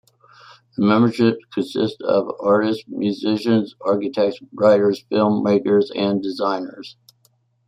The 0.77 0.83
membership 0.83 1.37
consists 1.53 2.01
of 2.01 2.31
artists, 2.39 2.85
musicians, 2.87 3.75
architects, 3.81 4.39
writers, 4.51 5.05
film 5.11 5.43
makers 5.43 5.91
and 5.93 6.23
designers. 6.23 6.97